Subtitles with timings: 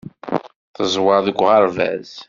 [0.75, 2.09] Teẓwer deg uɣerbaz.